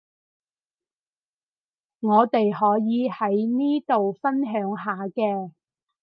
[1.99, 5.51] 我哋可以喺呢度分享下嘅